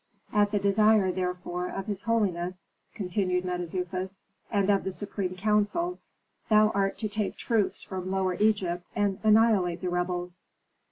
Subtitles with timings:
[0.33, 2.63] "At the desire, therefore, of his holiness,"
[2.95, 4.17] continued Mentezufis,
[4.49, 5.99] "and of the supreme council,
[6.49, 10.39] thou art to take troops from Lower Egypt and annihilate the rebels."